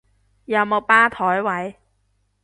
[0.45, 1.75] 有冇吧枱位？